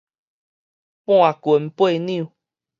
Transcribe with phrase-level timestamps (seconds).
[0.03, 0.05] 半斤八
[1.91, 2.31] 兩